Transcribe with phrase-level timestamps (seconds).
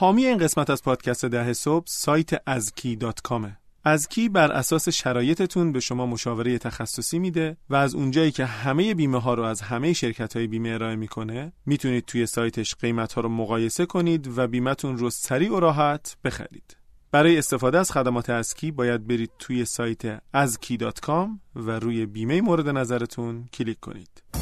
[0.00, 3.56] حامی این قسمت از پادکست ده صبح سایت ازکی دات کامه.
[3.84, 9.20] ازکی بر اساس شرایطتون به شما مشاوره تخصصی میده و از اونجایی که همه بیمه
[9.20, 13.28] ها رو از همه شرکت های بیمه ارائه می‌کنه می‌تونید توی سایتش قیمت ها رو
[13.28, 16.76] مقایسه کنید و بیمتون رو سریع و راحت بخرید.
[17.12, 23.48] برای استفاده از خدمات ازکی باید برید توی سایت azki.com و روی بیمه مورد نظرتون
[23.52, 24.39] کلیک کنید.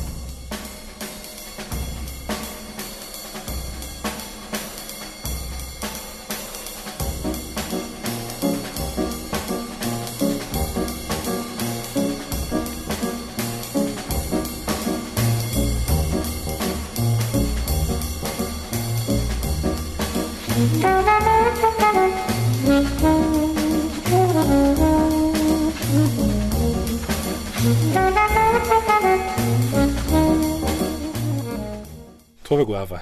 [32.49, 32.99] تو بگو اول.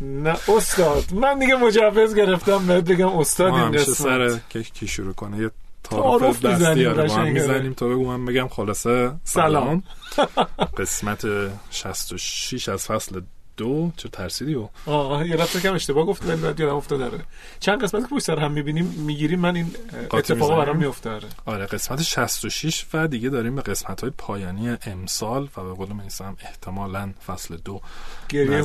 [0.00, 1.12] نه استاد.
[1.12, 3.94] من دیگه مجوز گرفتم بهت بگم استاد این قسمت.
[3.96, 5.50] سر کی شروع کنه؟ یه
[5.84, 7.30] تعارف دستی آره قشنگه.
[7.30, 9.82] می‌زنیم تو بگو من بگم خلاصه سلام.
[10.78, 11.26] قسمت
[11.70, 13.20] 66 از فصل
[13.60, 17.18] دو چه ترسیدی و آه یه رفت کم اشتباه گفت ولی بعد یادم افتاد داره
[17.60, 19.74] چند قسمت که پشت سر هم می‌بینیم می‌گیریم من این
[20.10, 20.56] اتفاقا.
[20.56, 21.28] برام میفته آره.
[21.46, 26.36] آره قسمت 66 و دیگه داریم به قسمت های پایانی امسال و به قول میسم
[26.40, 27.80] احتمالا فصل دو
[28.28, 28.62] گریه.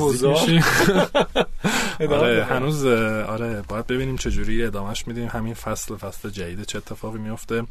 [2.00, 2.44] ادامه آره.
[2.44, 7.62] هنوز آره باید ببینیم چه جوری ادامهش میدیم همین فصل فصل جدید چه اتفاقی میفته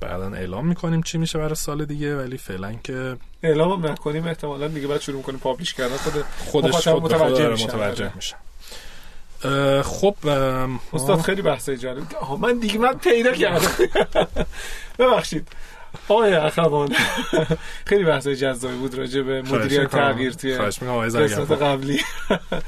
[0.00, 4.68] بعدا اعلام می‌کنیم چی میشه برای سال دیگه ولی فعلا که اعلام هم نکنیم احتمالا
[4.68, 5.96] دیگه بعد شروع کنیم پابلیش کردن.
[5.96, 7.66] خود خودش خود متوجه میشن.
[7.66, 8.12] متوجه آره.
[8.16, 8.36] میشن.
[9.44, 10.16] اه، خب
[10.92, 12.02] استاد خیلی بحثای جالب.
[12.40, 13.70] من دیگه من پیدا کردم.
[14.98, 15.48] ببخشید.
[16.08, 16.88] آقای اخوان.
[17.86, 19.90] خیلی بحثای جذابی بود راجع به مدیریت.
[19.90, 21.52] تغییر توی قسمت.
[21.52, 22.00] قبلی.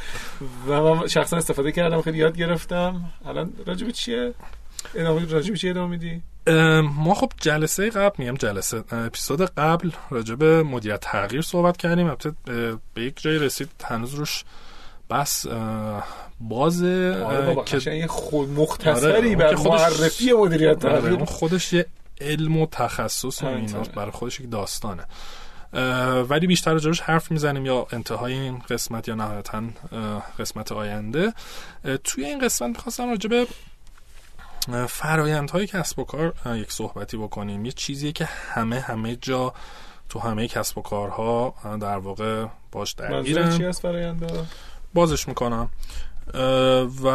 [0.68, 2.02] و من شخصا استفاده کردم.
[2.02, 3.12] خیلی یاد گرفتم.
[3.26, 4.34] الان راجع به چیه؟
[4.94, 6.22] ادامه راجع به چی ادامه میدی؟
[6.82, 12.06] ما خب جلسه قبل میگم جلسه اپیزود قبل راجع به مدیریت تغییر صحبت کردیم.
[12.06, 12.32] البته
[12.94, 14.44] به یک جایی رسید هنوز روش
[15.10, 15.46] بس
[16.40, 21.14] باز آره که خود آره، مختصری اون بر معرفی مدیریت آره، تغییر.
[21.14, 21.86] اون خودش یه
[22.20, 23.46] علم و تخصص و.
[23.46, 25.04] ایناست برای خودش یک داستانه.
[26.28, 29.62] ولی بیشتر راجبش حرف می‌زنیم یا انتهای این قسمت یا نهایتا
[30.38, 31.32] قسمت آینده.
[32.04, 33.46] توی این قسمت می‌خواستم راجب
[34.88, 37.64] فرایندهای کسب و کار یک صحبتی بکنیم.
[37.64, 39.54] یه چیزیه که همه همه جا
[40.08, 43.82] تو همه کسب و کارها در واقع باش منظور چی درگیرن از
[44.94, 45.68] بازش می‌کنم.
[47.02, 47.08] و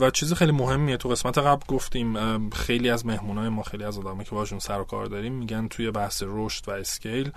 [0.00, 0.96] و چیز خیلی مهمیه.
[0.96, 4.84] تو قسمت قبل گفتیم خیلی از مهمونای ما خیلی از آدمایی که باشون سر و
[4.84, 7.32] کار داریم میگن توی بحث رشد و اسکیل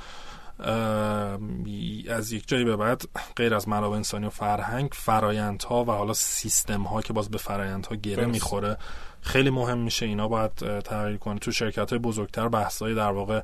[2.09, 3.01] از یک جایی به بعد
[3.35, 7.95] غیر از منابع انسانی و فرهنگ فرایندها و حالا سیستم ها که باز به فرایندها
[7.95, 8.25] گره.
[8.25, 8.77] می‌خوره
[9.27, 11.39] خیلی مهم میشه اینا باید تغییر کنه.
[11.39, 13.41] تو شرکت های بزرگتر بحثای در واقع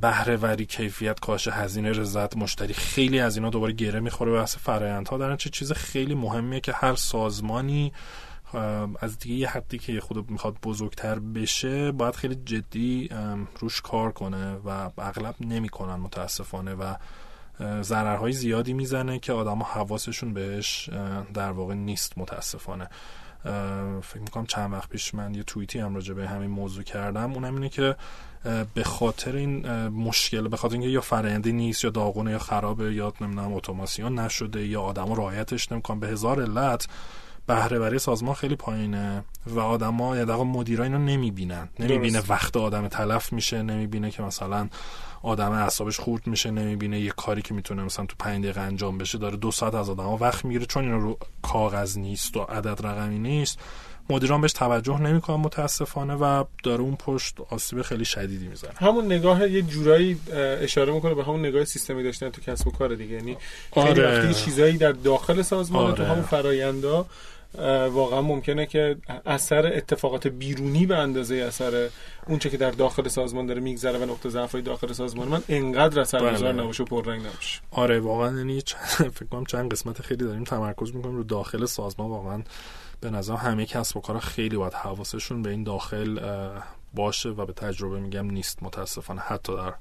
[0.00, 5.18] بهره وری کیفیت کاش هزینه رضایت مشتری خیلی از اینا دوباره گره می‌خوره بحث فرایندها
[5.18, 7.92] در چه چیز خیلی مهمیه که هر سازمانی
[9.00, 13.10] از دیگه یه حدی که خود می‌خواد بزرگتر بشه باید خیلی جدی
[13.60, 16.94] روش کار کنه و اغلب نمی‌کنن متاسفانه و
[17.82, 20.90] ضررهای زیادی می‌زنه که آدم حواسشون بهش
[21.34, 22.88] در واقع نیست متاسفانه.
[24.02, 27.54] فکر می‌کنم چند وقت پیش من یه توییتی هم راجع به همین موضوع کردم اونم
[27.54, 27.96] اینه که
[28.74, 33.12] به خاطر این مشکل به خاطر اینکه یا فرآیندی نیست یا داغونه یا خرابه یا
[33.20, 36.88] نمی‌دونم اتوماسیون نشده یا آدما رعایتش نمی‌کنن به هزار علت
[37.46, 42.22] بهره وری سازمان خیلی پایینه و آدما یا دقیقا مدیرا اینو نمی‌بینن نمی‌بینه.
[42.28, 44.68] وقت آدم تلف میشه نمی‌بینه که مثلا
[45.22, 47.00] آدم اعصابش خورد میشه نمی‌بینه.
[47.00, 50.16] یه کاری که می‌تونه مثلا تو 5 دقیقه انجام بشه داره دو ساعت از آدما
[50.16, 50.66] وقت می‌گیره.
[50.66, 53.58] چون اینو رو کاغذ نیست و عدد رقمی نیست.
[54.10, 58.72] مدیران بهش توجه نمی‌کنن متاسفانه و داره اون پشت آسیب خیلی شدیدی می‌زنه.
[58.76, 60.20] همون نگاه یه جورایی
[60.60, 63.14] اشاره می‌کنه به همون نگاه سیستمی داشتن تو کسب و کار دیگه.
[63.14, 63.36] یعنی
[63.74, 64.18] خیلی آره.
[64.18, 66.12] وقتی چیزایی در داخل سازمان تو آره.
[66.12, 67.06] همون فرایندا اه،
[67.90, 68.96] واقعا ممکنه که
[69.26, 71.88] اثر اتفاقات بیرونی به اندازه اثر
[72.26, 76.52] اونچه که در داخل سازمان داره میگذره و نقطه ضعفای داخل سازمان من انقدر اثرگذار
[76.52, 76.62] بله.
[76.62, 77.60] نباشه و پررنگ نباشه.
[77.70, 78.60] آره واقعا یعنی
[79.16, 82.10] فکر کنم چند قسمت خیلی داریم تمرکز می‌کنیم رو داخل سازمان.
[82.10, 82.42] واقعا
[83.00, 86.20] به نظر همه کسب و کارا خیلی باید حواسشون به این داخل
[86.94, 88.62] باشه و به تجربه میگم نیست.
[88.62, 89.74] متاسفانه حتی در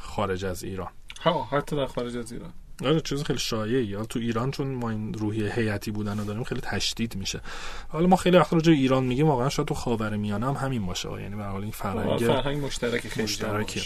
[0.00, 0.90] خارج از ایران.
[1.22, 2.52] ها حتی در خارج از ایران.
[2.84, 6.44] آره چیز خیلی شایعی یا تو ایران چون ما این روحیه هیئتی بودن رو داریم
[6.44, 7.40] خیلی تشدید میشه.
[7.88, 11.08] حالا ما خیلی وقت راجع ایران میگیم واقعا شاید تو خاورمیانه هم همین باشه.
[11.22, 13.82] یعنی به حال این فرهنگ فرهنگ مشترک خیلی.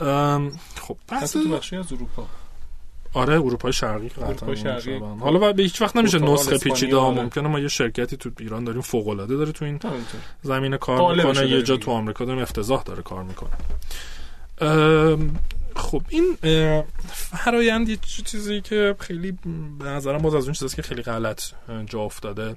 [0.00, 2.26] ام، خب بحث حتی تو بخشی از اروپا.
[3.14, 4.98] آره اروپای شرقی قطعا شرقی.
[5.20, 7.48] حالا و به هیچ وقت نمیشه نسخه پیچیده ها اسپانیا، ممکنه.
[7.48, 10.20] ما یه شرکتی تو ایران داریم فوق العاده داره تو این همینطور.
[10.42, 11.48] زمینه کار می‌کنه.
[11.48, 11.76] یه جا.
[11.76, 13.50] تو آمریکا داریم افتضاح داره کار می‌کنه.
[15.76, 16.36] خب این
[17.06, 19.32] فرایند یه چیزی که خیلی
[19.78, 21.42] به نظرم باز از اون چیزاست که خیلی غلط
[21.86, 22.56] جا افتاده.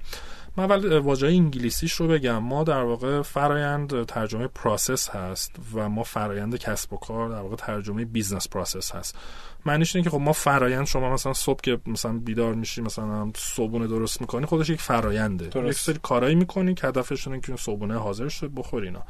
[0.56, 2.38] من اول اه، واژه انگلیسیش رو بگم.
[2.38, 7.56] ما در واقع فرایند ترجمه process هست و ما فرایند کسب و کار در واقع
[7.56, 9.18] ترجمه business process هست.
[9.66, 13.86] معنیش اینه که خب ما فرایند شما مثلا صبح که مثلا بیدار میشی مثلا صبحونه
[13.86, 15.50] درست می‌کنی خودش یک فراینده.
[15.68, 19.02] یک سری کارایی می‌کنی که هدفش اینه که صبحونه حاضر شه بخوری اینا.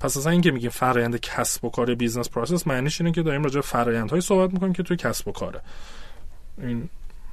[0.00, 3.54] پس اصلا اینکه میگیم فرایند کسب و کار business process معنیش اینه که داریم راجع
[3.54, 5.60] به فرایندهایی صحبت می‌کنیم که توی کسب و کاره.
[6.58, 6.88] این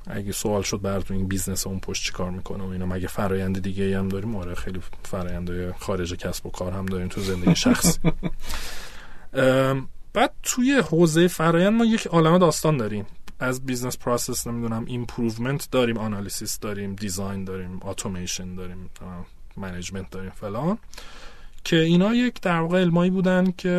[0.09, 3.61] اگه سوال شد براتون این business اون پشت چی کار می‌کنه و اینا مگه فرایند
[3.61, 7.55] دیگه ای هم داریم آره خیلی فرایندهای خارج کسب و کار هم داریم تو زندگی
[7.55, 7.99] شخصی.
[9.33, 13.05] ام، بعد توی حوزه فرایند ما یک عالمه داستان داریم.
[13.39, 18.89] از business process نمی‌دونم improvement داریم analysis داریم design داریم اتوماسیون داریم
[19.57, 20.77] منیجمنت داریم فلان.
[21.67, 23.69] که اینا یک در واقع علمایی بودن که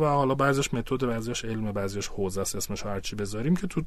[0.00, 3.82] و حالا بعضیش متد بعضیش علم بعضیش حوزه است اسمش هر چی بذاریم که تو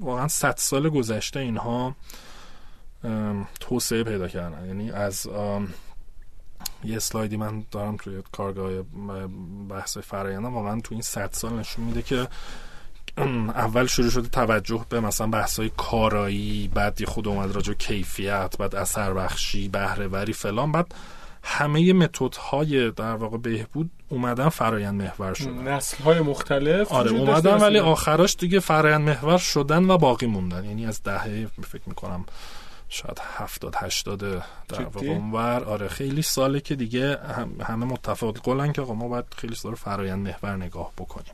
[0.00, 1.96] واقعا 100 سال گذشته اینها
[3.60, 4.66] توسعه پیدا کردن.
[4.66, 5.28] یعنی از
[6.84, 8.82] یه اسلایدی من دارم توی کارگاه
[9.68, 12.28] بحث فرایندم واقعا تو این 100 سال نشون میده که
[13.48, 19.14] اول شروع شده توجه به مثلا بحث‌های کارایی بعد خود اومد راجع کیفیت بعد اثر
[19.14, 20.94] بخشی بهره وری فلان بعد
[21.50, 25.68] همه متدهای در واقع بهبود اومدن فرایند محور شدن.
[25.68, 30.64] نسل های مختلف آره اومدن ولی آخراش دیگه فرایند محور شدن و باقی موندن.
[30.64, 32.24] یعنی از دهه فکر می‌کنم
[32.88, 34.42] شاید هفتاد هشتاد در؟
[34.84, 35.64] واقع اونور.
[35.64, 39.74] آره خیلی ساله که دیگه هم- همه متفاوت قولن که آقا ما باید خیلی سال
[39.74, 41.32] فرایند محور نگاه بکنیم.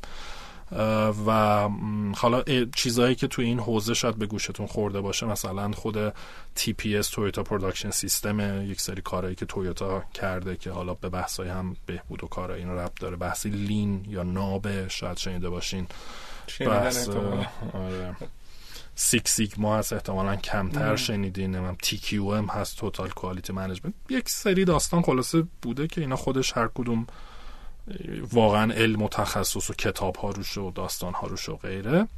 [1.26, 1.68] و
[2.16, 2.42] حالا
[2.76, 6.10] چیزهایی که تو این حوزه شاید به گوشتون خورده باشه مثلا خود
[6.56, 11.76] TPS Toyota Production System یک سری کارهایی که تویوتا کرده که حالا به بحثای هم
[11.86, 13.16] بهبود و کار این ربط داره.
[13.16, 15.86] بحثی lean یا نابه شاید شنیده باشین.
[16.60, 17.08] بحث.
[17.08, 18.16] آره.
[18.94, 20.96] Six Sigma هست احتمالا کمتر.
[20.96, 21.56] شنیدین.
[21.56, 26.68] نمیدونم TQM هست Total Quality Management یک سری داستان خلاصه بوده که اینا خودش هر
[26.74, 27.06] کدوم
[28.32, 32.08] واقعا علم و تخصص و کتاب ها روش و داستان ها روش و غیره.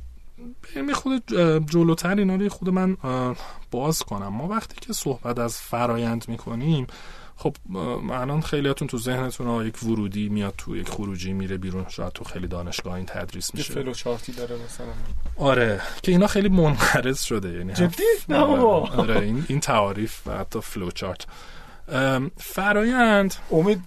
[0.63, 1.23] بریم یه خورده
[1.71, 2.97] جلوتر اینا رو یه خورده من
[3.71, 4.29] باز کنم.
[4.29, 6.87] ما وقتی که صحبت از فرایند می‌کنیم
[7.37, 7.57] خب
[8.11, 11.87] الان خیلیاتون تو ذهنتون ها یک ورودی میاد تو یک خروجی میره بیرون.
[11.89, 13.75] شاید تو خیلی دانشگاه این تدریس یه میشه.
[13.75, 14.87] flow chart ی داره مثلا.
[15.37, 17.53] آره که اینا خیلی منقرض شده.
[17.53, 18.89] یعنی جدی؟ نه بابا.
[18.89, 21.21] آره این, این تعاریف و حتی flow chart.
[21.21, 21.31] ام،
[22.37, 23.35] فرایند.
[23.51, 23.81] امید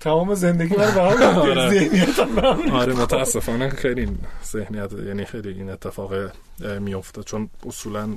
[0.00, 1.70] تمام زندگی من به هم آره.
[1.70, 2.38] ذهنیتم.
[2.72, 6.12] آره متاسفانه خیلی ذهنیت یعنی خیلی این اتفاق
[6.80, 8.08] میفته چون اصولا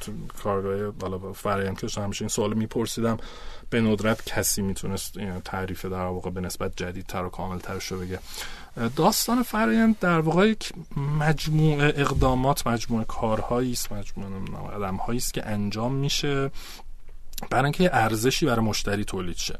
[0.00, 3.16] تو کارگاه بالا فرایند که همیشه این سوال میپرسیدم.
[3.70, 8.18] به ندرت کسی می‌تونست تعریف در واقع به نسبت جدیدتر و کاملترش رو بگه.
[8.96, 10.72] داستان فرایند در واقع یک
[11.18, 16.50] مجموعه اقدامات مجموعه کارهایی است مجموعه است که انجام میشه.
[17.50, 19.58] برای اینکه ارزشی برای مشتری تولید شه.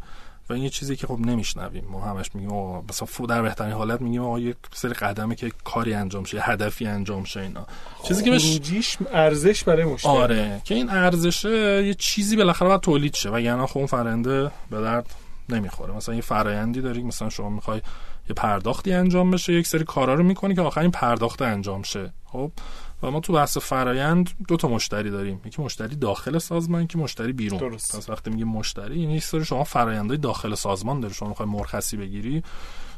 [0.49, 1.85] و این یه چیزی که خب نمیشنویم.
[1.91, 5.95] ما همش میگیم آقا مثلا در بهترین حالت میگیم آقا یک سری قدمه که کاری
[5.95, 7.67] انجام شه هدفی انجام شه اینا.
[8.05, 10.13] چیزی که بهش ارزش برای مشتری.
[10.13, 13.31] آره که این ارزشه یه چیزی بالاخره باید تولید شه.
[13.33, 15.07] و یعنی خب اون فرنده به درد
[15.49, 15.93] نمی‌خوره.
[15.93, 17.81] مثلا یه فرایندی داری مثلا شما می‌خوای
[18.29, 22.13] یه پرداختی انجام بشه یک سری کارا رو می‌کنی که آخر این پرداخت انجام شه.
[22.25, 22.53] خب؟
[23.03, 25.41] و ما تو بحث فرایند دو تا مشتری داریم.
[25.45, 27.59] یکی مشتری داخل سازمان یکی مشتری بیرون.
[27.59, 27.97] درست.
[27.97, 32.43] پس وقتی میگیم مشتری یعنی سری شما فرآیندهای داخل سازمان داری شما می‌خوای مرخصی بگیری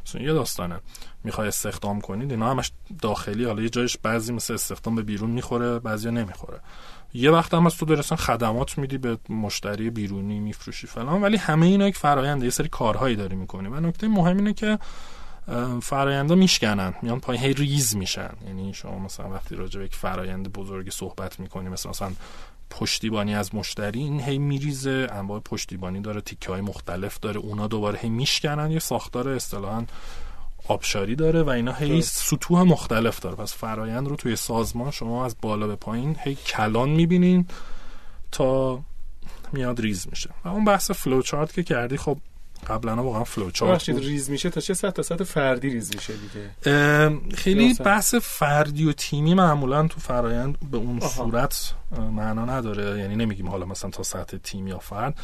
[0.07, 0.81] مثلا یه داستانه.
[1.25, 3.45] می‌خوای استخدام کنید اینا همش داخلی.
[3.45, 6.61] حالا یه جایش بعضی مثل استخدام به بیرون می‌خوره بعضیا نمی‌خوره.
[7.15, 11.23] یه وقت هم از تو درستن خدمات میدی به مشتری بیرونی میفروشی فلان.
[11.23, 13.69] ولی همه اینا یک فراینده یه سری کارهایی داری می‌کنی.
[13.69, 14.79] و نکته مهم اینه که
[15.83, 18.31] فرایندا میشکنن میان پای هی ریز میشن.
[18.47, 22.13] یعنی شما مثلا وقتی راجع به یک فرایند بزرگی صحبت می‌کنی مثل مثلا
[22.71, 27.99] پشتیبانی از مشتری این هی میریزه انواع پشتیبانی داره تیکه های مختلف داره اونا دوباره
[27.99, 29.85] هی میشکنن یه ساختار اصطلاحا
[30.69, 32.03] آبشاری داره و اینا هی.
[32.03, 33.37] سطوح مختلف داره.
[33.37, 37.47] پس فرایند رو توی سازمان شما از بالا به پایین هی کلان می‌بینین
[38.33, 38.81] تا
[39.53, 40.31] میاد ریز میشه.
[40.45, 42.19] و اون بحث flow chart که کردی خب
[42.69, 44.05] قبلا واقعا flow chart ببخشید بود.
[44.05, 47.21] ریز میشه تا چه سطح تا سطح فردی ریز میشه دیگه.
[47.37, 47.75] خیلی.
[47.75, 51.09] بحث فردی و تیمی معمولا تو فرایند به اون آها.
[51.09, 51.75] صورت
[52.13, 52.99] معنا نداره.
[52.99, 55.19] یعنی نمیگیم حالا مثلا تا سطح تیم یا فرد.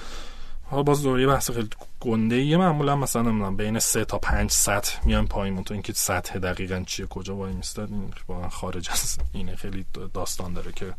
[0.71, 1.69] حالا باز دوره بحث خیلی
[2.01, 5.65] گنده یه معمولا مثلا نمی‌دونم بین سه تا پنج سطح میان پایین.
[5.65, 9.57] تو اینکه سطح دقیقا چیه کجا وای میستاد این واقعا خارج از اینه.
[9.57, 10.95] خیلی داستان داره که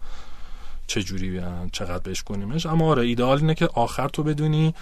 [0.87, 1.41] چه جوری
[1.71, 4.73] چقدر بشکنیمش اما آره ایدئال اینه که آخر تو بدونی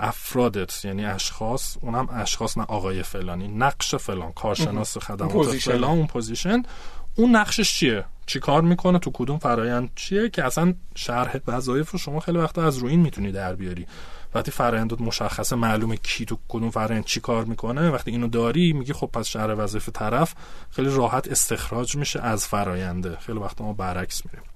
[0.00, 6.62] افرادت یعنی اشخاص اونم اشخاص نه آقای فلانی نقش فلان کارشناس خدمات فلان اون position.
[7.16, 11.98] اون نقشش چیه؟ چی کار می‌کنه؟ تو کدوم فرایند چیه؟ که اصلا شرح وظایف رو
[11.98, 13.86] شما خیلی وقتا از روی این می‌تونی در بیاری.
[14.34, 18.92] وقتی فرایندت مشخصه معلومه کی تو کدوم فرایند چی کار می‌کنه وقتی اینو داری میگی
[18.92, 20.34] خب پس شرح وظایف طرف
[20.70, 24.49] خیلی راحت استخراج میشه از فراینده خیلی وقتا ما برعکس میریم.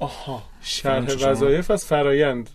[0.00, 2.50] آها شرح وظایف از فرایند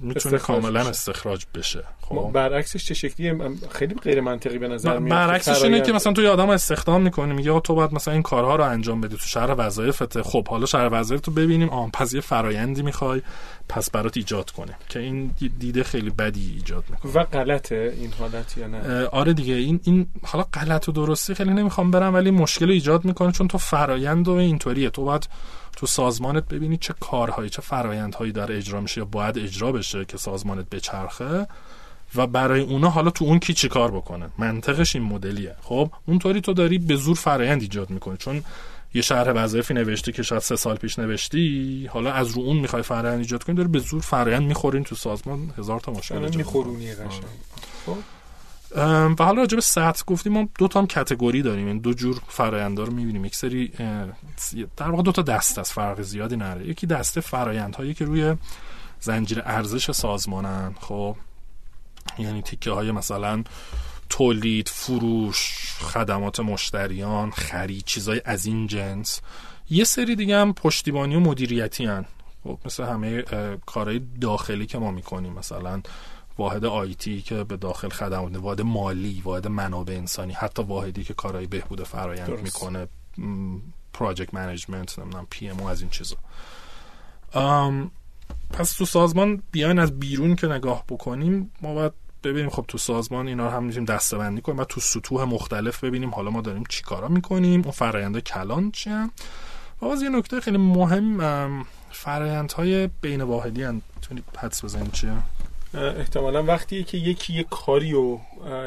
[0.00, 2.30] می‌تونه کاملا استخراج بشه خب.
[2.32, 3.36] برعکسش چه شکلیه
[3.70, 7.32] خیلی غیر منطقی به نظر میاد برعکسش اینه که مثلا تو یه آدم استخدام می‌کنی
[7.32, 10.92] میگه تو باید مثلا این کارها رو انجام بدی تو شرح وظایفت خب حالا شرح
[10.92, 11.68] وظایف تو ببینیم.
[11.68, 13.22] آن پس یه فرایندی می‌خوای
[13.68, 17.12] پس برات ایجاد کنه که این دیده خیلی بدی ایجاد می‌کنه.
[17.12, 19.54] و غلطه این حالت یا نه؟ آره دیگه.
[19.54, 23.58] این این حالا غلط و درستی خیلی نمی‌خوام برم ولی مشکل ایجاد می‌کنه چون تو
[23.58, 24.90] فرایند و اینطوریه.
[24.90, 25.28] تو باید
[25.78, 30.16] تو سازمانت ببینی چه کارهایی چه فرایندهایی داره اجرا میشه یا باید اجرا بشه که
[30.16, 31.46] سازمانت بچرخه
[32.14, 35.56] و برای اونا حالا تو اون کی چی کار بکنه؟ منطقش این مدلیه.
[35.62, 38.16] خب اونطوری تو داری به زور فرایند ایجاد می‌کنی.
[38.16, 38.42] چون
[38.94, 42.82] یه شهر وظایفی نوشتی که شاید سه سال پیش نوشتی حالا از رو اون می‌خوای
[42.82, 45.52] فرایند ایجاد کنی داری به زور فرایند می‌خورین تو سازمان.
[45.58, 47.24] هزار تا مشکل میخورونی قشنگ.
[47.86, 48.17] خب؟
[48.76, 52.20] و حالا راجع به سطح گفتیم ما دو تا هم کتگوری داریم این دو جور
[52.28, 53.24] فرآیندها رو می‌بینیم.
[53.24, 53.72] یک سری
[54.76, 58.34] در واقع دو تا دست از فرق زیادی نره یکی دسته فرآیندهایی که روی
[59.00, 61.16] زنجیره ارزش سازمانن خب.
[62.18, 63.44] یعنی تیکه های مثلا
[64.08, 69.20] تولید فروش خدمات مشتریان خرید چیزای از این جنس.
[69.70, 72.04] یه سری دیگه هم پشتیبانی و مدیریتی هن.
[72.44, 73.22] خب مثل همه
[73.66, 75.32] کارهای داخلی که ما می‌کنیم.
[75.32, 75.82] مثلا
[76.38, 81.46] واحد IT که به داخل خدمات واحد مالی واحد منابع انسانی حتی واحدی که کارهای
[81.46, 82.88] بهبود فرایند می‌کنه
[83.92, 86.16] project management نمی‌دونم PM از این چیزا.
[88.50, 91.92] پس تو سازمان بیاین از بیرون که نگاه بکنیم ما باید
[92.24, 92.50] ببینیم.
[92.50, 96.10] خب تو سازمان اینا رو هم می‌تونیم دسته بندی کنیم و تو سطوح مختلف ببینیم
[96.10, 99.10] حالا ما داریم چی کارا می‌کنیم اون فرآیند کلان چی هم
[99.82, 105.12] و باز یه نکته خیلی مهم فرایندهای بین واحدی هم می‌تونید حدس بزنید چیه؟
[105.74, 108.18] احتمالا وقتی که یکی یه کاری و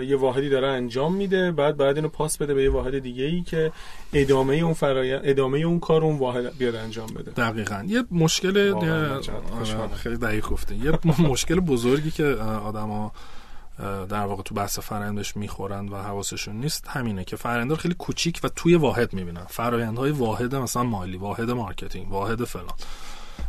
[0.02, 3.42] یه واحدی داره انجام میده بعد بعد اینو پاس بده به یه واحد دیگه ای
[3.42, 3.72] که
[4.14, 7.32] ادامه اون فرای ادامه اون کار اون واحد بیاد انجام بده.
[7.32, 7.84] دقیقا.
[7.88, 12.26] یه مشکل آره، خیلی دقیق گفته یه مشکل بزرگی که
[12.66, 13.12] آدما
[14.10, 18.50] در واقع تو بحث فرآیندش می‌خورند و حواسشون نیست همینه که فرآیند خیلی کوچیک و
[18.50, 19.46] توی واحد می‌بینن.
[19.50, 22.74] فرآیندهای واحد مثلا مالی واحد marketing واحد فلان.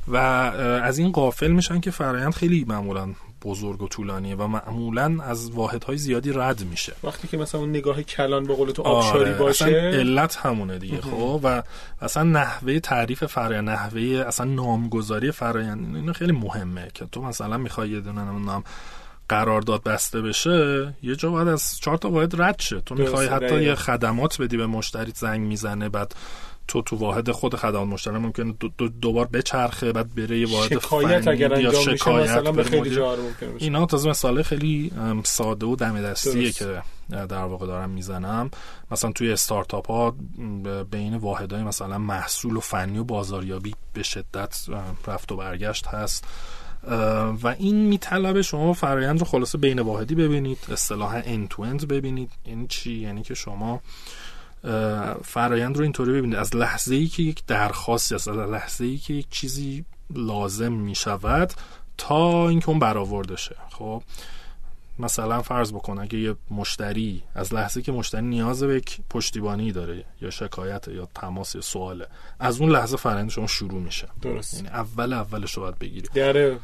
[0.08, 5.50] و از این غافل میشن که فرایند خیلی معمولا بزرگ و طولانیه و معمولا از
[5.50, 6.92] واحدهای زیادی رد میشه.
[7.04, 11.00] وقتی که مثلا اون نگاه کلان به قول تو آبشاری آره، باشه علت همونه دیگه
[11.00, 11.62] خب؟ و
[12.00, 17.90] اصلا نحوه تعریف فرایند نحوه اصلا نامگذاری فرایند اینو خیلی مهمه که تو مثلا می‌خوای
[17.90, 18.64] یه دونه نام
[19.28, 22.80] قرارداد بسته بشه یه جا باید از چهار تا واحد رد شه.
[22.80, 26.14] تو می‌خوای حتی یه خدمات بدی به مشتری زنگ می‌زنه بعد
[26.68, 30.78] تو تو واحد خود خدمات مشتری ممکنه دو, دو دوبار بچرخه بعد بره یه واحد
[30.78, 33.16] شکایت اگر انجام میشه مثلا به خیلی جا
[33.58, 34.92] اینا تازه مثال خیلی
[35.24, 38.50] ساده و دم دستیه که در واقع دارم می‌زنم.
[38.90, 40.16] مثلا توی استارتاپ ها
[40.90, 44.66] بین واحدهای مثلا محصول و فنی و بازاریابی به شدت
[45.06, 46.24] رفت و برگشت هست.
[47.42, 52.30] و این میطلبه شما فرایند رو خلاصه بین واحدی ببینید اصطلاح end to end ببینید.
[52.46, 53.80] یعنی چی؟ یعنی که شما
[55.24, 56.38] فرایند رو اینطوری ببینید.
[56.38, 60.94] از لحظه ای که یک درخواستی است از لحظه ای که یک چیزی لازم می
[60.94, 61.52] شود
[61.98, 63.56] تا اینکه اون برآورده شه.
[63.70, 64.02] خب
[64.98, 70.04] مثلا فرض بکن اگه یه مشتری از لحظه که مشتری نیاز به یک پشتیبانی داره
[70.20, 72.06] یا شکایت یا تماس یا سواله
[72.40, 74.08] از اون لحظه فرآیند شما شروع میشه.
[74.22, 74.54] درست.
[74.54, 76.08] یعنی اول اولش رو باید بگیری.
[76.14, 76.56] در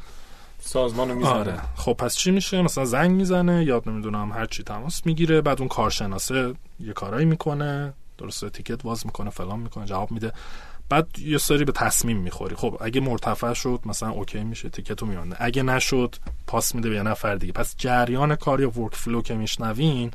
[0.68, 1.32] سازمانو می‌زنه.
[1.32, 1.60] آره.
[1.76, 5.68] خب پس چی میشه؟ مثلا زنگ می‌زنه یا نمی‌دونم هر چی تماس می‌گیره بعد اون
[5.68, 10.32] کارشناسه یه کارایی می‌کنه درسته ticket واز می‌کنه فلان می‌کنه جواب میده.
[10.88, 12.56] بعد یه سری به تصمیم می‌خوری.
[12.56, 16.94] خب اگه مرتفع شد مثلا OK میشه ticket و می‌بنده اگه نشد پاس میده به
[16.96, 17.52] یه نفر دیگه.
[17.52, 20.10] پس جریان کار یا workflow که میشنوین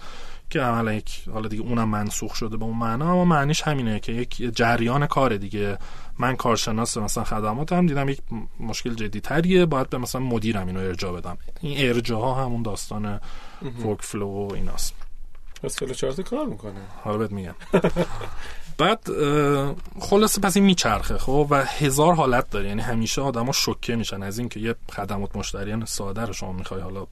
[0.54, 4.12] که عملا یک حالا دیگه اونم منسوخ شده به اون معنا اما معنیش همینه که
[4.12, 5.78] یک جریان کار دیگه.
[6.20, 8.22] من کارشناس مثلا خدماتم دیدم یک
[8.60, 11.38] مشکل جدی تریه باید به مثلا مدیرم اینو ارجاع بدم.
[11.62, 13.20] این ارجاع ها همون داستان
[13.86, 14.94] workflow و ایناست.
[15.64, 16.82] پس فلو چارت کار می‌کنه.
[17.04, 17.56] حالا بهت میگم.
[18.78, 19.08] بعد
[20.00, 22.68] خلاصه پس این میچرخه خب؟ و هزار حالت داره.
[22.68, 27.08] یعنی همیشه آدما شوکه میشن از اینکه یه خدمات مشتریان ساده رو شما می‌خوای حالا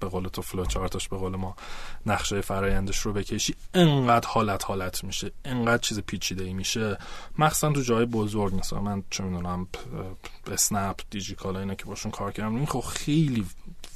[0.00, 1.56] به قول تو فلو چارتش به قول ما
[2.06, 6.98] نقشه فرایندش رو بکشی انقدر حالت حالت میشه انقدر چیز پیچیده ای میشه.
[7.38, 9.66] مخصوصا تو جای بزرگ مثلا من چه می‌دونم
[10.52, 13.46] اسنپ دیجیکالا اینا که باشون کار کردم این خب خیلی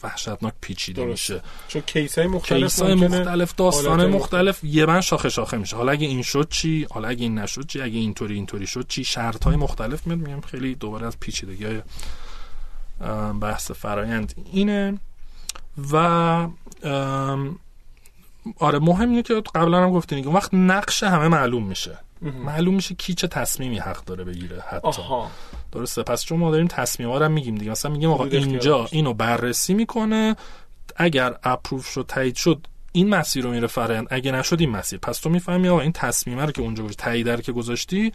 [0.03, 1.43] وحشتناک پیچیده میشه.
[1.69, 4.65] چون کیس های مختلف کیس های مختلف داستان مختلف.
[4.65, 5.77] یه من شاخه شاخه میشه.
[5.77, 9.05] حالا اگه این شد چی؟ حالا اگه این نشد چی؟ اگه اینطوری اینطوری شد چی؟
[9.05, 11.83] شرط های مختلف میاد میگم خیلی دوباره از پیچیدگی های
[13.41, 14.99] بحث فرایند اینه.
[15.93, 15.97] و
[18.59, 21.99] آره مهم اینه که قبلا هم گفتین اون وقت نقش همه معلوم میشه.
[22.45, 24.89] معلوم میشه کی چه تصمیمی حق داره بگیره حتی.
[24.89, 25.31] آها.
[25.73, 29.15] درسته پس چون ما داریم تصمیم ها رو میگیم دیگه مثلا میگیم آقا اینجا اینو
[29.15, 30.37] بررسی می‌کنه
[30.97, 34.99] اگر اپروف شد تایید شد این مسیر رو میره فرند اگه نشد این مسیر.
[34.99, 38.13] پس تو می‌فهمی آقا این تصمیمه رو که اونجا تایید که گذاشتی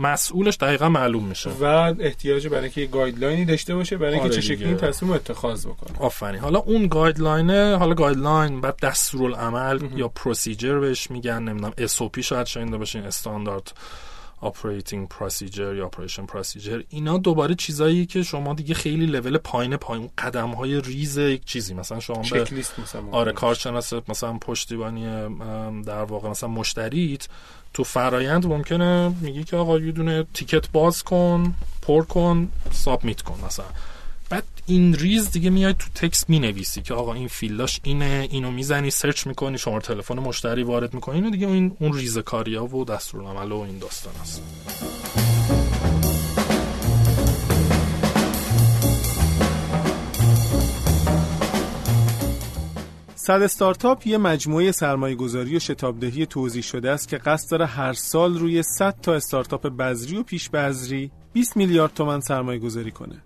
[0.00, 1.50] مسئولش دقیقا معلوم میشه.
[1.50, 1.64] و
[2.00, 5.98] احتیاج برای اینکه یه گایدلاینی داشته باشه برای اینکه آره چه شکلی تصمیم اتخاذ بکنه.
[5.98, 6.40] آفرین.
[6.40, 12.70] حالا اون guideline حالا guideline بعد دستورالعمل یا procedure بهش میگن نمی‌دونم SOP شاید شنیده
[12.70, 13.72] باشین standard
[14.42, 20.10] Operating procedure یا operation procedure اینا دوباره چیزایی که شما دیگه خیلی لول پایین پایین
[20.18, 21.74] قدم های ریز یک چیزی.
[21.74, 22.46] مثلا شما به
[22.78, 25.04] مثلا آره کارشناس مثلا پشتیبانی
[25.82, 27.28] در واقع مثلا مشتریت
[27.74, 33.38] تو فرایند ممکنه میگی که آقا یه دونه ticket باز کن پر کن submit کن
[33.46, 33.66] مثلا.
[34.30, 38.50] بعد این ریز دیگه میای تو text می‌نویسی که آقا این field اش اینه اینو
[38.50, 42.84] می‌زنی search می‌کنی شما تلفن مشتری وارد می‌کنی اینو دیگه این اون ریز کاریا و
[42.84, 44.42] دستورالعمل و این داستان است
[53.14, 57.92] صد استارتاپ یه مجموعه سرمایه گذاری و شتابدهی توزیع شده است که قصد داره هر
[57.92, 63.22] سال روی 100 تا استارتاپ بذری و پیش بذری 20 میلیارد تومن سرمایه گذاری کنه.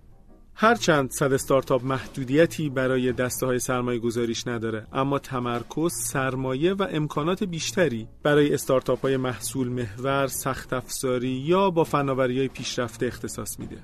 [0.56, 7.44] هرچند صد استارتاپ محدودیتی برای دسته های سرمایه گذاریش نداره اما تمرکز سرمایه و امکانات
[7.44, 13.76] بیشتری برای استارتاپ های محصول محور سخت افزاری یا با فناوری های پیشرفته اختصاص میده.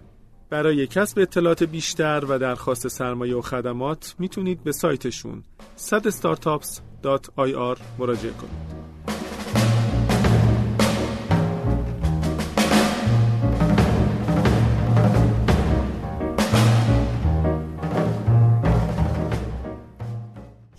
[0.51, 5.43] برای کسب اطلاعات بیشتر و درخواست سرمایه و خدمات می‌تونید به سایتشون
[5.79, 8.70] sadstartups.ir مراجعه کنید.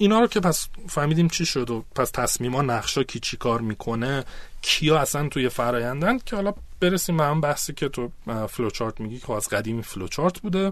[0.02, 4.24] اینا رو که پس فهمیدیم چی شد و پس تصمیما نقشا کی چی کار می‌کنه
[4.62, 8.12] کیا اصلا توی فرایندن که حالا برسیم به هم بحثی که تو
[8.50, 10.72] فلوچارت میگی که از قدیمی فلوچارت بوده.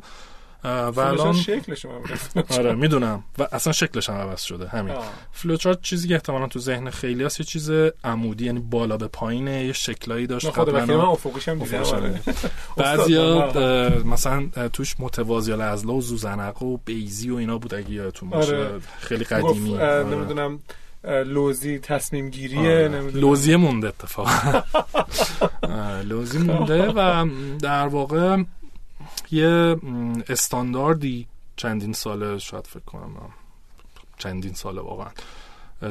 [0.63, 1.85] و الان شکلش
[2.57, 3.23] آره می‌دونم.
[3.37, 4.93] و اصلا شکلش هم عوض شده همین.
[5.31, 7.71] فلوچارت چیزی که احتمالا تو ذهن خیلی هست یه چیز
[8.03, 10.85] عمودی یعنی بالا به پایین یه شکلایی داشت قبلا.
[10.85, 12.21] من افقیش هم دیدم آره.
[12.77, 13.51] بعضیا
[14.05, 18.55] مثلا توش متوازی الاضلاع و ذوزنقه و بیضی و اینا بود اگه یادتون باشه.
[18.57, 18.79] آره.
[18.99, 19.77] خیلی قدیمی.
[19.77, 20.03] آره.
[20.03, 20.59] نمی‌دونم
[21.25, 24.29] لوزی تصمیم گیریه لوزی مونده اتفاق
[26.09, 27.27] لوزی مونده و
[27.61, 28.37] در واقع
[29.31, 29.77] یه
[30.29, 33.29] استانداردی چندین ساله شاید فکر کنم
[34.17, 35.09] چندین ساله واقعا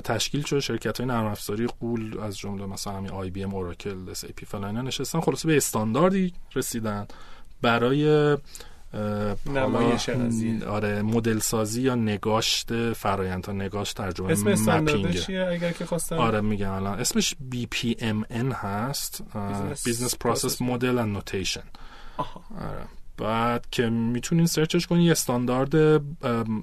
[0.04, 4.10] تشکیل شده شرکت های نرم افزاری غول از جمله مثلا همین آی بی ام اوراکل
[4.10, 5.20] اس ای پی فلان نشستن.
[5.20, 7.06] خلاصه به استانداردی رسیدن.
[7.62, 8.36] برای
[9.46, 10.08] نمایش
[10.68, 15.24] آره مدل سازی یا نگاشت فرایند ها نگاشت ترجمه اسم mapping.
[15.28, 17.00] اگر که خواستم؟ آره میگم الان.
[17.00, 19.22] اسمش BPMN هست.
[19.84, 21.64] Business Process Model and Notation
[22.18, 22.97] آره.
[23.18, 25.70] بعد که می‌تونین search ش کنین یه استاندارد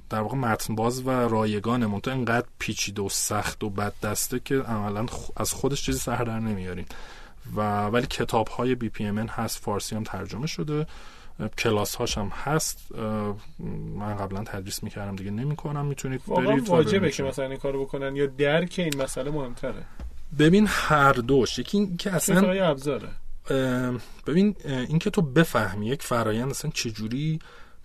[0.08, 4.54] در واقع متن باز و رایگان منتها انقدر پیچیده و سخت و بد دسته که
[4.54, 6.86] عملا از خودش چیزی سر در نمیارین.
[7.56, 10.86] و ولی کتاب های BPM هست فارسی هم ترجمه شده
[11.58, 12.78] کلاس هاش هم هست.
[13.94, 18.26] من قبلا تدریس می‌کردم دیگه نمی‌کنم می‌تونید برید واجبه که مثلا این کارو بکنن یا
[18.26, 19.82] درک این مسئله مهمتره.
[20.38, 21.58] ببین هر دوش.
[21.58, 23.08] یکی که اصلا ابزاره.
[24.26, 27.38] ببین اینکه تو بفهمی یک فرایند اصلا چجوری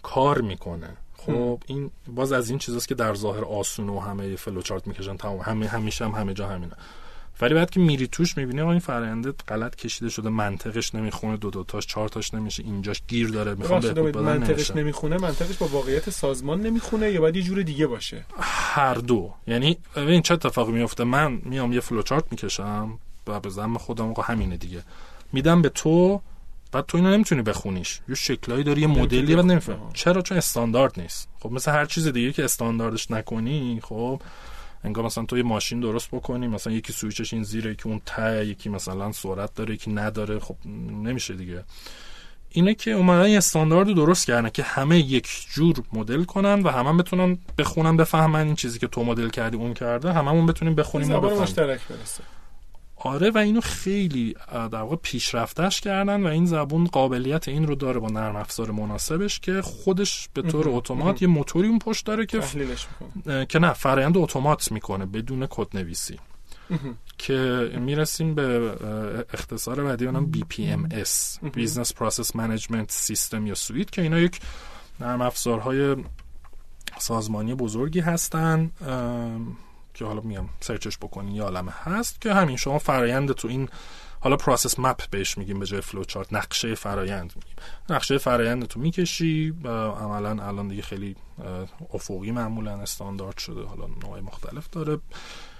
[0.04, 0.98] کار می‌کنه.
[1.18, 5.40] خب این باز از این چیزاست که در ظاهر آسون و همه فلوچارت می‌کشن تمام
[5.40, 6.74] همه همیشه هم همه جا همینه.
[7.42, 11.64] ولی بعد که میری توش می‌بینی این فراینده غلط کشیده شده منطقش نمی‌خونه دو دو
[11.64, 16.62] تاش چهار تاش نمیشه اینجاش گیر داره می‌خوام بهبود منطقش نمی‌خونه؟ منطقش با واقعیت سازمان
[16.62, 19.34] نمی‌خونه یا باید یه جور دیگه باشه؟ هر دو.
[19.48, 24.58] یعنی ببین چه اتفاقی میفته من میام یه فلوچارت می‌کشم و به زعم خودم همینه
[24.58, 24.84] دیگه.
[25.34, 26.22] میدم به تو
[26.72, 28.00] بعد تو اینو نمی‌تونی بخونیش.
[28.10, 29.90] یه شکلایی داری یه مدلی بعد نمیفهم.
[29.94, 31.30] چرا؟ چون استاندارد نیست.
[31.40, 34.22] خب مثل هر چیز دیگه که استانداردش نکنی خب
[34.84, 38.46] انگار مثلا تو یه ماشین درست بکنی مثلا یکی سویچش این زیره که اون ته
[38.46, 40.40] یکی مثلا سرعت داره یکی نداره.
[40.40, 40.56] خب
[41.04, 41.64] نمیشه دیگه.
[42.50, 46.70] اینه که اومدن یه استاندارد رو درست کردن که همه یک جور مدل کنن و
[46.70, 50.14] همه بتونن بخونن بفهمن این چیزی که تو مدل کردی اون کرده.
[50.14, 51.42] هممون بتونیم بخونیم و بفهمیم.
[51.42, 52.24] مشترک برسه.
[53.04, 58.00] آره و اینو خیلی در واقع پیشرفتش کردن و این زبون قابلیت این رو داره
[58.00, 60.70] با نرم افزار مناسبش که خودش به طور.
[60.70, 62.42] اتومات یه موتوری اون پشت داره که
[63.28, 66.20] اه، که نه فرآیند اتومات می‌کنه بدون کد نویسی
[67.18, 68.76] که می‌رسیم به
[69.34, 71.38] اختصار بعدی اونم BPMS.
[71.58, 74.40] Business Process Management System یا Suite که اینا یک
[75.00, 75.96] نرم افزارهای
[76.98, 78.72] سازمانی بزرگی هستن.
[79.94, 83.70] که حالا میگم search ش بکنین یه عالمه هست که همین شما فرایند تو این
[84.20, 87.56] حالا process map بهش میگیم به جای فلو چارت نقشه فرایند میگیم.
[87.90, 91.16] نقشه فرایند تو می‌کشی عملا الان دیگه خیلی
[91.94, 94.98] افقی معمولا استاندارد شده حالا نوع مختلف داره.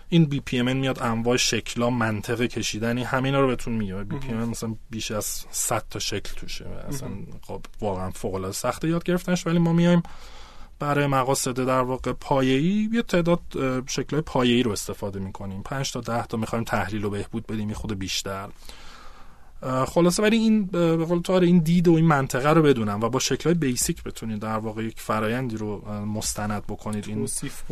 [0.10, 5.46] این BPM میاد انواع شکلا منطقه کشیدنی همینا رو بهتون میگه BPM مثلا بیش از
[5.52, 6.66] 100 تا شکل توشه.
[6.66, 7.10] اصلا
[7.42, 10.04] خب واقعا فوق العاده سخته یاد گرفتنش ولی ما میایم
[10.82, 13.42] برای مقاصد در واقع پایه‌ای یه تعداد
[13.88, 15.64] شکل‌های پایه‌ای رو استفاده می‌کنیم.
[15.64, 18.50] 5 تا 10 تا می‌خوایم تحلیل و بهبود بدیم یه خورده بیشتر.
[19.88, 23.10] خلاصه ولی این به قول تو آره، این دید و این منطقه رو بدونم و
[23.10, 27.08] با شکل‌های basic بتونید در واقع یک فرایندی رو مستند بکنید.
[27.08, 27.30] این.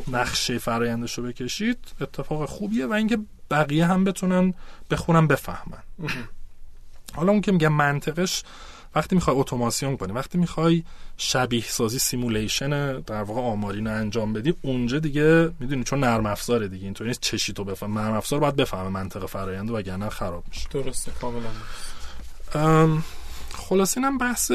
[0.07, 1.77] نقشه فرایندش رو بکشید.
[2.01, 3.17] اتفاق خوبیه و اینکه
[3.51, 4.53] بقیه هم بتونن
[4.91, 5.83] بخونن بفهمن.
[7.15, 8.43] حالا اون که میگم منطقش
[8.95, 10.83] وقتی می‌خوای اتوماسیون کنی وقتی می‌خوای
[11.17, 16.67] شبیه سازی simulation در واقع آماری رو انجام بدی اونجا دیگه می‌دونی چون نرم افزاره
[16.67, 20.67] دیگه اینطوری نیست چشمی تو بفهم نرم افزار باید بفهمه منطق فرآیند وگرنه خراب میشه.
[20.71, 21.49] درسته کاملا
[22.55, 23.03] ام،
[23.53, 24.51] خلاصه اینم بحث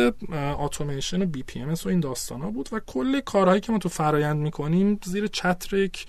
[0.59, 4.37] اتوماسیون و BPM و این داستان ها بود و کل کارهایی که ما تو فرایند
[4.37, 6.07] می‌کنیم زیر چتر یک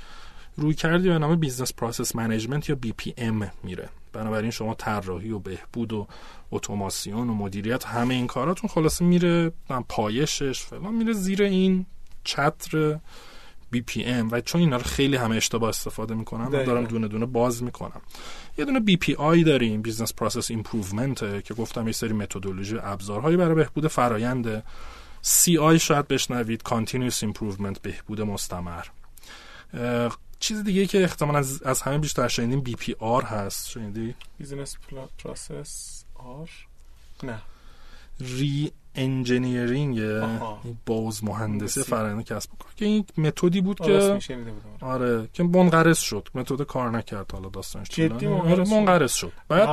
[0.58, 3.90] رویکردی به نام business process management یا BPM میره.
[4.16, 6.08] بنابراین شما طراحی و بهبود و
[6.52, 11.86] اتوماسیون و مدیریت همه این کاراتون خلاصه میره من پایشش فلان میره زیر این
[12.24, 13.00] چتر
[13.72, 14.32] BPM.
[14.32, 16.64] و چون اینا رو خیلی همه اشتباه استفاده می‌کنن من.
[16.64, 18.02] دارم دونه دونه باز می‌کنم.
[18.58, 23.88] یه دونه BPI داریم business process improvement که گفتم یه سری متدولوژی ابزارهایی برای بهبود
[23.88, 24.64] فرایند
[25.22, 28.86] CI شاید بشنوید continuous improvement بهبود مستمر.
[30.40, 33.70] چیز دیگه که احتمال از, از همه بیشتر شنیدیم BPR هست.
[33.70, 34.78] شنیدی؟ business
[35.20, 36.50] process R
[37.24, 37.42] نه.
[38.20, 40.02] reengineering.
[40.86, 41.84] باز مهندسی.
[41.84, 42.72] فرآیند کسب و کار.
[42.76, 44.20] که این متدی بود که
[44.82, 46.30] آره که منقرض شد.
[46.36, 48.28] متد کار نکرد حالا داستانش جدی.
[48.28, 49.32] منقرض آره شد؟ منقرض شد.
[49.48, 49.70] بعد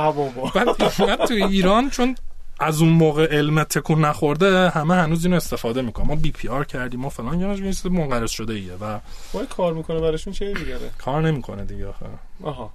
[0.99, 2.15] بعد تو ایران چون
[2.59, 6.07] از اون موقع علم تکون نخورده همه هنوز اینو استفاده می‌کنن.
[6.07, 8.99] ما بی پی آر کردیم ما فلان یه چیز منقرض شده ایه و
[9.33, 12.05] وای کار می‌کنه براشون چه دیگه کار نمی‌کنه دیگه آخه.
[12.43, 12.73] آها.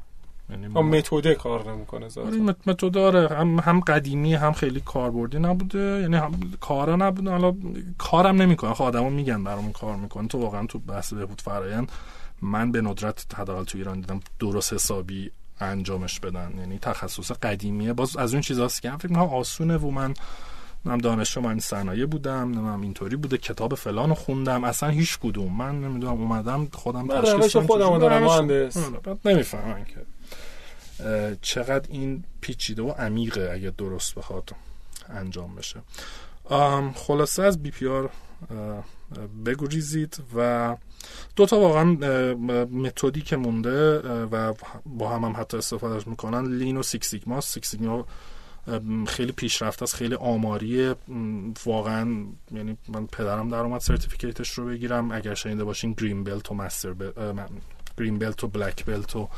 [0.51, 4.81] یعنی ما- متوده کار نمی‌کنه آره، ذاتا مت- متد داره هم هم قدیمی هم خیلی
[4.81, 7.31] کاربردی نبوده یعنی هم کارا نبوده.
[7.31, 7.55] حالا
[7.99, 8.75] کارم نمی‌کنه.
[8.75, 10.29] خب آدما میگن برامون کار می‌کنه.
[10.29, 11.93] تو واقعا تو بحث بهبود فرایند
[12.43, 16.55] من به ندرت حداقل تو ایران دیدم درست حسابی انجامش بدن.
[16.59, 17.93] یعنی تخصص قدیمیه.
[17.93, 20.15] باز از اون چیزاست که من فکر می‌کنم آسونه و من
[20.85, 24.65] من دانشجو من صنایع بودم نمی‌دونم اینطوری بوده کتاب فلان رو خوندم.
[24.65, 25.57] اصلا هیچ کدوم.
[25.57, 27.99] من نمی‌دونم اومدم خودم من تشخیص خودم.
[27.99, 28.77] دارم، مهندس.
[28.77, 29.97] آره، بعد نمی‌فهمن که.
[31.43, 34.51] چقدر این پیچیده و عمیقه اگه درست بخواد
[35.09, 35.81] انجام بشه.
[36.95, 38.11] خلاصه از بی پی آر
[39.47, 40.77] بگریزید و
[41.37, 41.85] دو تا واقعا
[42.65, 44.55] متدی که مونده و
[44.87, 47.41] با هم هم حتی استفادهش می‌کنن Lean و Six Sigma.
[47.41, 48.07] Six Sigma
[49.07, 50.95] خیلی پیشرفته است خیلی آماریه.
[51.09, 55.13] م، واقعا یعنی من پدرم در اومد certificate ش رو بگیرم.
[55.13, 56.95] اگر شنیده باشین green belt و master
[57.99, 59.29] green belt و black belt و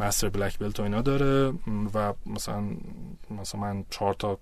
[0.00, 1.52] master black belt و اینا داره.
[1.94, 2.64] و مثلا
[3.40, 4.38] مثلا من چهار تا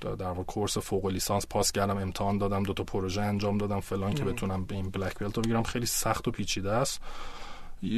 [0.00, 4.12] در واقع course فوق لیسانس پاس کردم امتحان دادم دو تا پروژه انجام دادم فلان
[4.12, 4.24] که.
[4.24, 5.62] بتونم به این black belt رو بگیرم.
[5.62, 7.00] خیلی سخت و پیچیده است.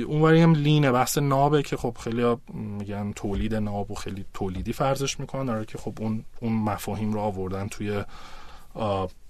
[0.07, 5.21] اونوری هم لینه بحث نابه که خب خیلی میگن تولید ناب و خیلی تولیدی فرضش
[5.21, 5.49] می‌کنن.
[5.49, 8.05] حالی که خب اون اون مفاهیم رو آوردن توی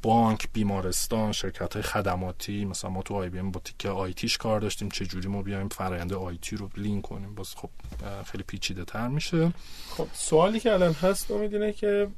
[0.02, 4.60] بانک بیمارستان شرکت های خدماتی مثلا ما تو آی بی ام با تیکه آیتیش کار
[4.60, 7.70] داشتیم چه جوری ما بیایم فرآیند آیتی رو لین کنیم؟ باز خب
[8.26, 9.52] خیلی پیچیده تر میشه.
[9.88, 12.08] خب سوالی که الان هست امید اینه که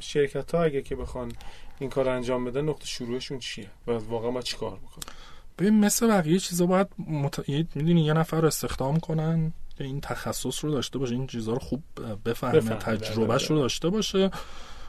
[0.00, 1.32] شرکت ها اگه که بخوان
[1.78, 5.14] این کار انجام بدن نقطه شروعشون چیه؟ و واقعا ما چی کار بکنن؟
[5.58, 7.48] ببین مثل بقیه چیزا باید مت...
[7.48, 11.60] می‌دونی یه نفر رو استخدام کنن که این تخصص رو داشته باشه این چیزها رو
[11.60, 11.82] خوب
[12.24, 13.62] بفهمه بفهمه، تجربهش بله، رو بله.
[13.62, 14.30] داشته باشه.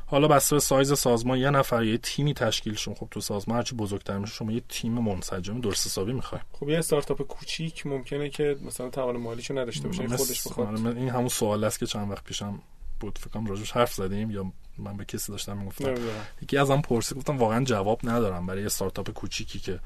[0.07, 4.17] حالا بسته سایز سازمان یه نفر یه تیمی تشکیل شما خب تو سازمان هرچی بزرگتر
[4.17, 8.89] میشه شما یه تیم منسجم درست حسابی می‌خوای خب یه استارتاپ کوچیک ممکنه که مثلا
[8.89, 10.67] توان مالیشو نداشته باشه خودش بخواد.
[10.67, 12.61] آره، این همون سوال است که چند وقت پیشم
[12.99, 13.17] بود.
[13.17, 15.95] فکر کنم راجعش حرف زدیم یا من به کسی داشتم می‌گفتم.
[16.41, 19.79] یکی ازم پرسید گفتم واقعا جواب ندارم برای استارتاپ کوچیکی که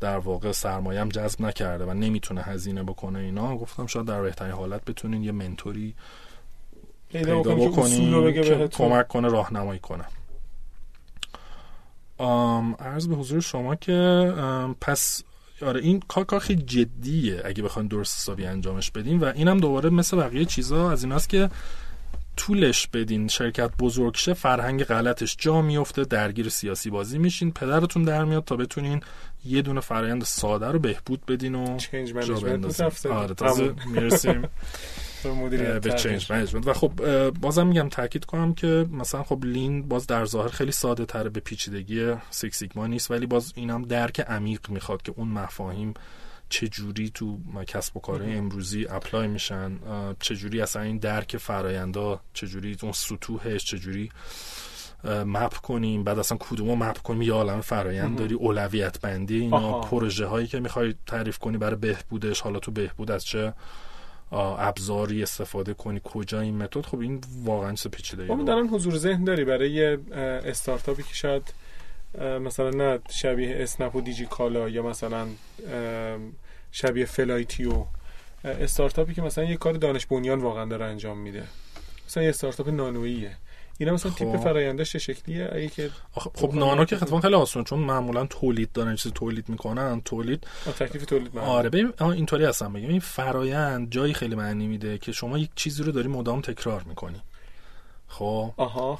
[0.00, 3.56] در واقع سرمایه جذب نکرده و نمی‌تونه هزینه بکنه اینا.
[3.56, 5.94] گفتم شاید در بهترین حالت بتونین یه منتوری
[7.12, 10.04] پیدا بکنین که کمک کنه راهنمایی کنه.
[12.78, 13.92] عرض به حضور شما که
[14.80, 15.22] پس
[15.62, 19.90] آره این کار کار خیلی جدیه اگه بخواین درست حسابی انجامش بدین و اینم دوباره
[19.90, 21.50] مثل بقیه چیزا از ایناست که
[22.36, 28.24] طولش بدین شرکت بزرگ شه فرهنگ غلطش جا میفته درگیر سیاسی بازی میشین پدرتون در
[28.24, 29.00] میاد تا بتونین
[29.44, 31.76] یه دونه فرایند ساده رو بهبود بدین و
[32.26, 32.90] جا بندازین.
[33.10, 34.42] آره تازه می‌رسیم.
[35.80, 40.24] به change management و خب بازم میگم تاکید کنم که مثلا خب Lean باز در
[40.24, 45.02] ظاهر خیلی ساده تره به پیچیدگی Six Sigma نیست ولی باز اینم درک عمیق می‌خواد
[45.02, 45.94] که اون مفاهیم
[46.48, 49.78] چه جوری تو کسب و کارهای امروزی apply میشن
[50.20, 54.10] چه جوری اصلا این درک فرایندا چه جوری اون سطوحش چه جوری
[55.04, 60.26] map کنیم بعد اصلا کدومو map کنیم یه عالم فرایند داری اولویت بندی اینا پروژه
[60.26, 63.54] هایی که می‌خوای تعریف کنی برای بهبودش حالا تو بهبود از چه
[64.32, 69.24] ابزاری استفاده کنی کجا این متد؟ خب این واقعا چه پیچیده ای دارن حضور ذهن
[69.24, 69.98] داری برای
[70.48, 71.54] استارتاپی که شاید
[72.18, 75.26] مثلا نه شبیه اسنپ و دیجی کالا یا مثلا
[76.72, 77.84] شبیه فلایتیو
[78.44, 81.44] استارتاپی که مثلا یه کار دانش بنیان واقعا داره انجام میده.
[82.08, 83.36] مثلا یه استارتاپ نانوییه.
[83.82, 84.44] اینا مثلا تیپ خب.
[84.44, 89.14] فرایندش شکلیه؟ اگه که خب نانو که خطفا خیلی آسون چون معمولا تولید دارن چیزی
[89.14, 90.46] تولید می‌کنن تولید.
[90.78, 91.46] تکلیف تولید معنی.
[91.46, 92.88] آره ببین اینطوری هستم بگم.
[92.88, 97.20] این فرایند جایی خیلی معنی میده که شما یک چیزی رو داری مدام تکرار می‌کنی.
[98.08, 98.52] خب؟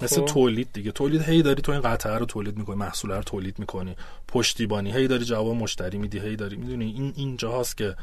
[0.02, 0.26] مثل خب.
[0.26, 0.92] تولید دیگه.
[0.92, 3.96] تولید هی داری تو این قطعه رو تولید می‌کنی محصول رو تولید می‌کنی.
[4.28, 7.94] پشتیبانی هی داری جواب مشتری میدی هی داری می‌دونی؟ این این جاهاست که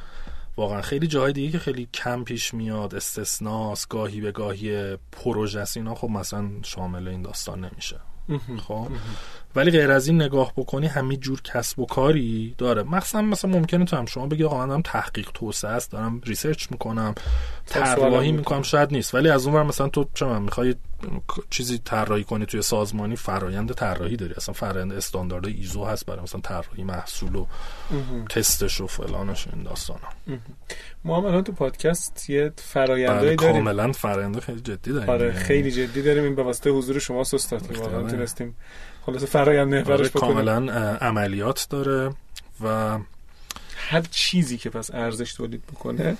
[0.60, 5.96] واقعا خیلی جاهای دیگه که خیلی کم پیش میاد استثناس گاهی به گاهی پروژه اینا
[5.96, 8.00] خب مثلا شامل این داستان نمیشه.
[8.68, 8.88] خب؟
[9.56, 12.84] ولی غیر از این نگاه بکنی همین جور کسب و کاری داره.
[12.84, 16.68] مثلا مثلا ممکنه تو هم شما بگی آقا من دارم تحقیق توسعه است دارم research
[16.72, 17.16] می‌کنم
[17.66, 18.62] طراحی می‌کنم.
[18.62, 19.16] شاید نیست.
[19.16, 20.76] ولی از اون مثلا تو چه من می‌خوای
[21.50, 24.34] چیزی طراحی کنی توی سازمانی؟ فرایند طراحی داری.
[24.38, 27.46] اصلا فرایند استاندارد ایزو هست برای مثلا طراحی محصول و
[28.30, 30.08] تستش و فلانش این داستانا.
[31.04, 33.36] ما هم الان تو پادکست یه فرایندی داریم.
[33.36, 35.10] کاملا فرآیند خیلی جدی داریم.
[35.10, 36.24] آره خیلی جدی داریم.
[36.24, 38.56] این به واسطه حضور شما سستاتیم واقعا تونستیم
[39.10, 42.14] خلاص فرآیند محورش آره، کاملا عملیات داره
[42.64, 42.98] و
[43.76, 46.18] هر چیزی که پس ارزش تولید بکنه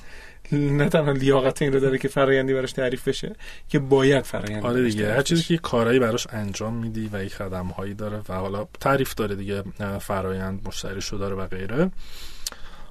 [0.52, 3.36] نه تنها لیاقت این رو داره که فرایندی براش تعریف بشه
[3.70, 7.66] که باید فرایندی آره دیگه هر چیزی که کارهایی براش انجام میدی و یک خدم
[7.66, 9.64] هایی داره و حالا تعریف داره دیگه
[10.00, 11.92] فرایند مشتریشو داره و غیره.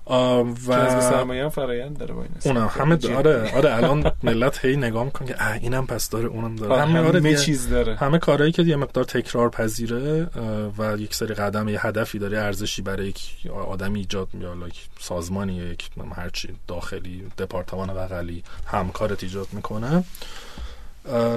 [0.08, 2.70] و سرمایه هم فرایند داره با این اونم.
[2.70, 6.82] همه آره آره الان ملت هی نگاه می‌کنن که اینم پس داره اونم داره.
[6.82, 7.96] همه, همه آره چیز داره.
[7.96, 10.26] همه کارهایی که یه مقدار تکرار پذیره
[10.78, 15.56] و یک سری قدم یه هدفی داره ارزشی برای یک آدمی ایجاد یا یک سازمانی
[15.56, 20.04] یک هرچی داخلی دپارتمان بغلی همکارت ایجاد می‌کنه.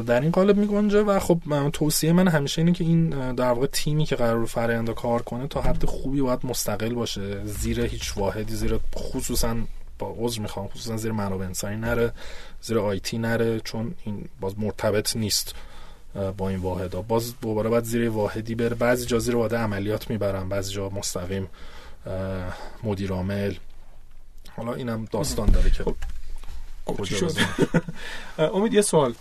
[0.08, 1.40] در این قالب میگنجه و خب
[1.74, 5.62] توصیه من همیشه اینه که این در واقع تیمی که قرار فرآیند کار کنه تا
[5.62, 9.56] حد خوبی باید مستقل باشه زیر هیچ واحدی زیر خصوصا
[10.00, 12.12] با عذر می‌خوام خصوصا زیر منابع انسانی نره
[12.62, 15.56] زیر آیتی نره چون این باز مرتبط نیست
[16.38, 18.76] با این واحد باز دوباره باید زیر واحدی بره.
[18.76, 21.48] بعضی جا زیر واحد عملیات می‌برن بعضی جا مستقیم
[22.84, 23.54] مدیر عامل.
[24.56, 25.96] حالا اینم داستان داره که خب.
[28.56, 29.14] امید یه سوال.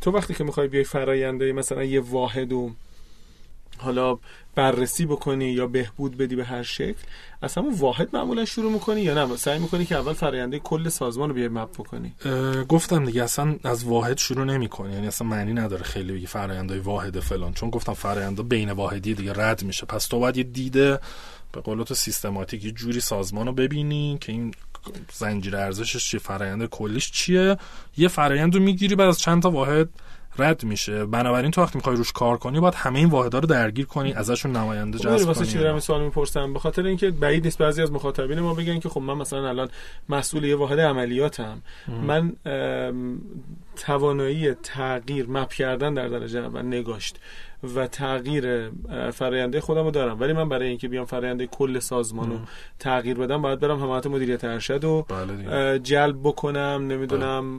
[0.00, 2.70] تو وقتی که می‌خوای بیای فراینده مثلا یه واحد و
[3.78, 4.18] حالا
[4.54, 7.02] بررسی بکنی یا بهبود بدی به هر شکل
[7.42, 11.28] از همون واحد معمولا شروع می‌کنی یا نه؟ سعی می‌کنی که اول فراینده کل سازمان
[11.28, 12.12] رو بیای مپ بکنی.
[12.68, 14.92] گفتم دیگه اصلا از واحد شروع نمی‌کنی.
[14.92, 17.52] یعنی اصلا معنی نداره خیلی بگی فرآیندهای واحد فلان.
[17.54, 19.86] چون گفتم فراینده بین واحدی دیگه رد میشه.
[19.86, 21.00] پس تو باید یه دیده
[21.52, 24.54] به قول سیستماتیک جوری سازمان رو ببینی که این
[25.12, 27.56] زنجیره ارزشش چیه؟ فرایند کلیش چیه؟
[27.96, 29.88] یه فرایند رو می‌گیری بعد از چند تا واحد
[30.38, 31.04] رد میشه.
[31.04, 34.56] بنابراین تو وقتی می‌خوای روش کار کنی باید همه این واحدها رو درگیر کنی ازشون
[34.56, 37.92] نماینده خب، جذب کنی چی دارم سوال می‌پرسم؟ به خاطر اینکه بعید نیست بعضی از
[37.92, 39.68] مخاطبین ما بگن که خب من مثلا الان
[40.08, 41.62] مسئول یه واحد عملیاتم.
[41.88, 42.32] من
[43.76, 47.18] توانایی تغییر مپ کردن در درجه اول نگاشت.
[47.76, 48.70] و تغییر
[49.12, 50.20] فراینده خودم رو دارم.
[50.20, 52.38] ولی من برای اینکه بیام فراینده کل سازمان رو
[52.78, 57.58] تغییر بدم باید برم حمایت مدیریت ارشد رو بله جلب بکنم نمی‌دونم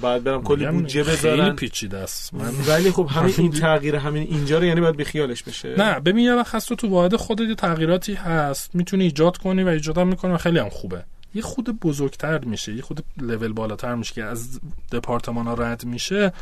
[0.00, 1.44] باید برم کلی بودجه بذارم.
[1.44, 2.34] خیلی پیچیده است.
[2.34, 5.74] من ولی خب همین این تغییر همین اینجا رو یعنی باید بیخیالش بشه.
[5.78, 9.68] نه ببین یه وقت تو تو واحد خودت یه تغییراتی هست می‌تونی ایجاد کنی و
[9.68, 11.04] ایجادم می‌کنی و خیلی هم خوبه.
[11.34, 14.60] یه خود بزرگتر میشه یه خود لول بالاتر میشه که از
[14.92, 16.32] دپارتمان ها رد میشه.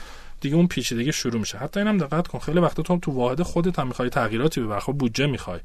[0.42, 1.58] دیگه اون پیچیدگی شروع میشه.
[1.58, 4.92] حتی اینم دقت کن خیلی وقتا تو تو واحد خودت هم می‌خوای تغییراتی به خب
[4.92, 5.60] بودجه می‌خوای.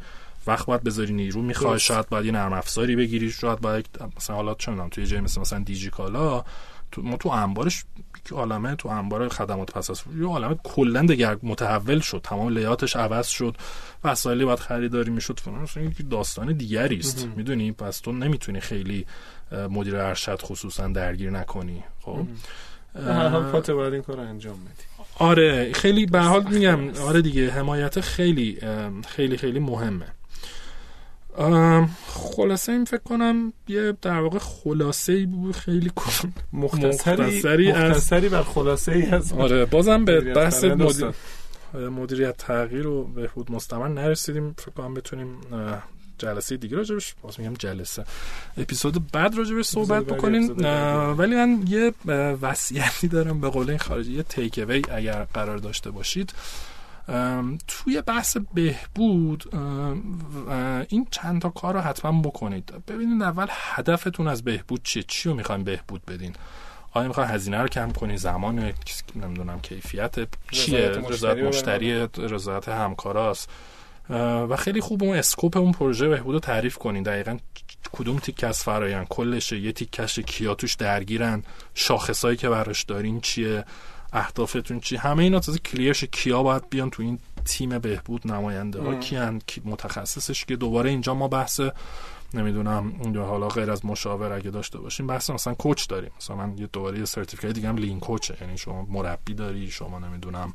[0.47, 1.79] وقت باید بذاری نیرو می‌خوای.
[1.79, 3.31] شاید باید یه نرم افزاری بگیری.
[3.31, 3.87] شاید باید
[4.17, 6.43] مثلا حالا چه می‌دونم توی جای مثل مثلا دیجیکالا
[6.91, 7.85] تو ما تو انبارش
[8.31, 12.21] عالمه تو انبار خدمات پس از یه عالمه کلا دیگه متحول شد.
[12.23, 13.57] تمام لیاتش عوض شد.
[14.03, 15.39] وسایلی باید خریداری می‌شد.
[15.39, 15.67] فلان.
[16.11, 17.27] داستان دیگری است.
[17.35, 19.05] می‌دونی؟ پس تو نمی‌تونی خیلی
[19.69, 21.83] مدیر ارشد خصوصا درگیر نکنی.
[22.01, 22.27] خب؟
[23.05, 24.83] هر حال فاته باید این کار انجام بدی.
[25.19, 28.59] آره خیلی به حال میگم آره دیگه حمایت خیلی
[29.07, 30.05] خیلی خیلی مهمه.
[32.07, 35.91] خلاصه این فکر کنم یه در واقع خلاصه ای بود خیلی
[36.53, 41.11] مختصری مختصری, مختصری بر خلاصه ای از آره بازم به بحث مدیر...
[41.73, 44.55] مدیریت تغییر و بهبود مستمر نرسیدیم.
[44.57, 45.27] فکر کنم بتونیم
[46.17, 48.05] جلسه دیگه راجبش باز میگم جلسه.
[48.57, 50.57] اپیزود بعد راجبش صحبت بکنیم.
[51.17, 51.93] ولی من یه
[52.41, 56.33] وصیتی دارم به قول این خارجی یه تیک اوی اگر قرار داشته باشید.
[57.67, 59.55] توی بحث بهبود
[60.89, 62.73] این چند تا کار رو حتما بکنید.
[62.87, 66.33] ببینید اول هدفتون از بهبود چیه؟ چی رو می‌خواین بهبود بدین؟
[66.93, 68.73] آیا می‌خوای هزینه رو کم کنی؟ زمان
[69.15, 70.15] نمی‌دونم کیفیت
[70.51, 73.49] چیه؟ رضایت مشتری رضایت همکاراست.
[74.09, 77.03] و خیلی خوب اون scope اون پروژه بهبود رو تعریف کنین.
[77.03, 77.37] دقیقا
[77.91, 81.43] کدوم تیکه از فرایند کلشه یه تیکش کیا توش درگیرن؟
[81.73, 83.65] شاخصایی که براش دارین چیه؟
[84.13, 88.81] اهدافتون چی؟ همه اینا تازه clear ش کیا باید بیان تو این تیم بهبود نماینده
[88.81, 88.95] ها.
[88.95, 91.61] کیان؟ کی متخصصش که دوباره اینجا ما بحث
[92.33, 96.11] نمی‌دونم حالا غیر از مشاور اگه داشته باشیم بحث مثلا coach داریم.
[96.17, 98.37] مثلا من یه دوباره یه certificate دیگه هم Lean coach ه.
[98.41, 100.53] یعنی شما مربی داری شما نمی‌دونم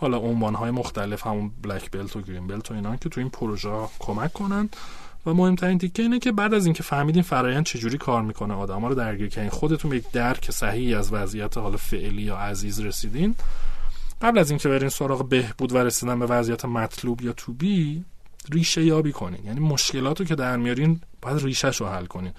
[0.00, 3.30] حالا عنوان های مختلف همون بلک بلت و گرین بلت و اینا که تو این
[3.30, 4.68] پروژه کمک کنن.
[5.26, 8.94] و مهمترین تیکه اینه که بعد از اینکه فهمیدین فرایند چجوری کار می‌کنه آدما رو
[8.94, 13.34] درگیر کردین خودتون به یک درک صحیحی از وضعیت حال فعلی یا عزیز رسیدین.
[14.22, 18.04] قبل از اینکه برین سراغ بهبود و رسیدن به وضعیت مطلوب یا توبی
[18.50, 19.44] ریشه یابی کنین.
[19.44, 22.32] یعنی مشکلاتو که در میارین باید ریشهش رو حل کنین.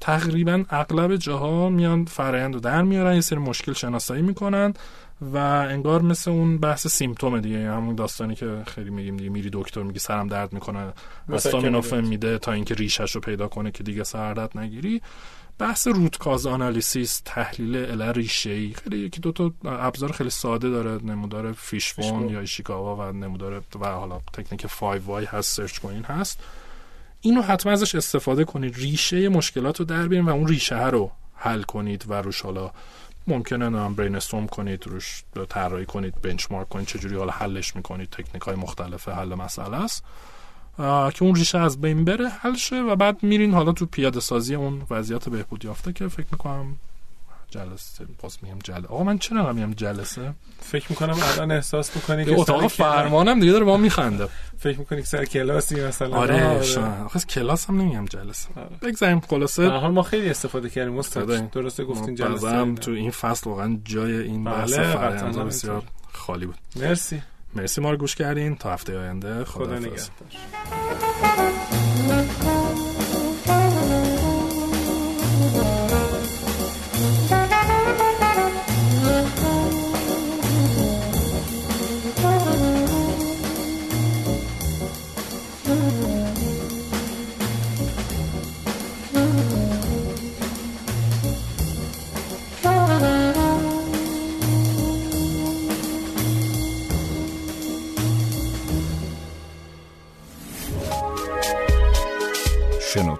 [0.00, 4.74] تقریبا اغلب جاها میان فرایند رو در میارن یه سری مشکل شناسایی می‌کنن.
[5.20, 9.82] و انگار مثل اون بحث سیمتوم دیگه همون داستانی که خیلی میگیم دیگه میری دکتر
[9.82, 10.92] میگی سرم درد می‌کنه
[11.28, 15.02] استامینوفن میده تا اینکه ریشش رو پیدا کنه که دیگه سردت نگیری.
[15.58, 20.70] بحث روت کاز آنالیسیس تحلیل ال ریشه ای خیلی یکی دو تا ابزار خیلی ساده
[20.70, 26.04] داره نمودار فیشبون یا ایشیکاوا و نمودار و حالا تکنیک 5 وای هست سرچ کنین
[26.04, 26.40] هست.
[27.20, 28.76] اینو حتما ازش استفاده کنید.
[28.76, 32.70] ریشه مشکلات رو در بیارین و اون ریشه رو حل کنید و روش حالا
[33.28, 38.42] ممکنه نام برین استورم کنید روش طراحی کنید بنچمارک کنید چجوری حالا حلش می‌کنید تکنیک
[38.42, 40.04] های مختلف حل مسئله است.
[41.14, 44.54] که اون ریشه از بین بره حل شه و بعد میرین حالا تو پیاده سازی
[44.54, 46.76] اون وضعیت بهبود یافته که فکر می‌کنم
[47.50, 48.06] جلسه.
[48.22, 52.66] باز میگم جلسه آقا من چرا میگم جلسه؟ فکر می‌کنم الان احساس می‌کنی که اتاق
[52.66, 54.28] فرمانم دیگه داره با میخنده.
[54.58, 56.60] فکر می‌کنی که سر کلاسی مثلا آره
[57.04, 58.48] آخه کلاس هم نمیگم جلسه.
[58.56, 58.76] آره.
[58.82, 59.68] بگذاریم خلاصه.
[59.68, 61.50] حال ما خیلی استفاده کردیم استاد.
[61.50, 62.48] درسته گفتین جلسه.
[62.48, 65.82] هم تو این فصل واقعا جای این بحث بله، فرآیند بسیار
[66.12, 66.56] خالی بود.
[66.76, 67.22] مرسی.
[67.54, 68.56] مرسی ما رو گوش کردین.
[68.56, 69.44] تا هفته آینده.
[69.44, 70.08] خدا, خدا نگهدار.